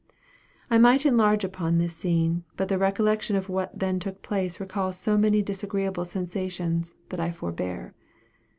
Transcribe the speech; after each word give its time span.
I 0.71 0.79
might 0.79 1.05
enlarge 1.05 1.43
upon 1.43 1.77
this 1.77 1.95
scene, 1.95 2.43
but 2.57 2.69
the 2.69 2.79
recollection 2.79 3.35
of 3.35 3.49
what 3.49 3.77
then 3.77 3.99
took 3.99 4.23
place 4.23 4.59
recalls 4.59 4.97
so 4.97 5.15
many 5.15 5.43
disagreeable 5.43 6.05
sensations, 6.05 6.95
that 7.09 7.19
I 7.19 7.29
forbear. 7.29 7.93